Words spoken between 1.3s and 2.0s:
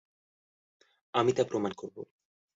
তা প্রমাণ করব।